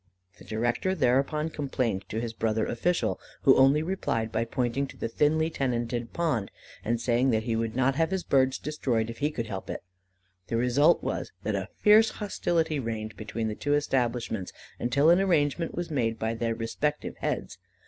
[0.39, 5.07] The director thereupon complained to his brother official, who only replied by pointing to the
[5.07, 6.49] thinly tenanted pond,
[6.83, 9.83] and saying that he would not have his birds destroyed if he could help it.
[10.47, 15.75] The result was that a fierce hostility reigned between the two establishments, until an arrangement
[15.75, 17.59] was made by their respective heads.